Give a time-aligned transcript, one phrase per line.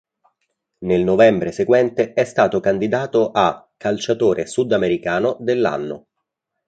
[0.79, 6.07] Nel novembre seguente è stato candidato a "calciatore sudamericano dell'anno".